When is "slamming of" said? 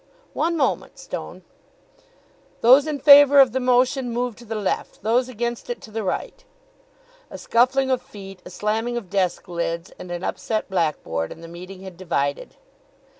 8.49-9.11